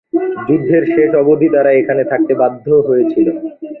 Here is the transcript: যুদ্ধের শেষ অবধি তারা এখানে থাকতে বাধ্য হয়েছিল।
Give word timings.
যুদ্ধের 0.47 0.83
শেষ 0.93 1.11
অবধি 1.21 1.47
তারা 1.55 1.71
এখানে 1.81 2.03
থাকতে 2.11 2.33
বাধ্য 2.41 2.65
হয়েছিল। 2.87 3.27